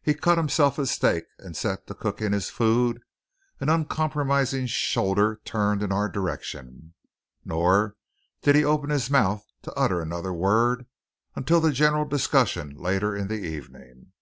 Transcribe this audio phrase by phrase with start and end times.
[0.00, 3.02] He cut himself a steak and set to cooking his food,
[3.58, 6.94] an uncompromising shoulder turned in our direction;
[7.44, 7.96] nor
[8.42, 10.86] did he open his mouth to utter another word
[11.34, 14.12] until the general discussion later in the evening.